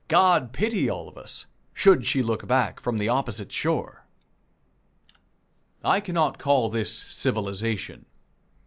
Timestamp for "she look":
2.07-2.47